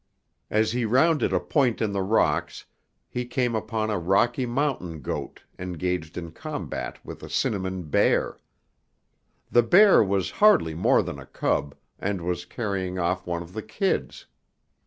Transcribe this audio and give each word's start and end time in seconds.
As 0.49 0.71
he 0.71 0.83
rounded 0.83 1.31
a 1.31 1.39
point 1.39 1.79
in 1.79 1.91
the 1.91 2.01
rocks, 2.01 2.65
he 3.07 3.23
came 3.23 3.53
upon 3.53 3.91
a 3.91 3.99
Rocky 3.99 4.47
Mountain 4.47 5.03
goat 5.03 5.43
engaged 5.59 6.17
in 6.17 6.31
combat 6.31 6.97
with 7.05 7.21
a 7.21 7.29
cinnamon 7.29 7.83
bear. 7.83 8.39
The 9.51 9.61
bear 9.61 10.03
was 10.03 10.31
hardly 10.41 10.73
more 10.73 11.03
than 11.03 11.19
a 11.19 11.27
cub, 11.27 11.75
and 11.99 12.21
was 12.21 12.45
carrying 12.45 12.97
off 12.97 13.27
one 13.27 13.43
of 13.43 13.53
the 13.53 13.61
kids. 13.61 14.25